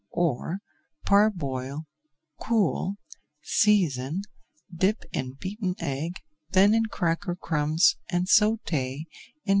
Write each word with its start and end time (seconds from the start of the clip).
Or, 0.15 0.61
parboil, 1.05 1.83
cool, 2.41 2.95
season, 3.43 4.23
dip 4.75 5.03
in 5.13 5.33
beaten 5.33 5.75
egg, 5.79 6.23
then 6.49 6.73
in 6.73 6.87
cracker 6.87 7.35
crumbs 7.35 7.97
and 8.09 8.25
sauté 8.25 9.01
in 9.01 9.03
butter 9.03 9.03
or 9.03 9.37
lard. 9.45 9.49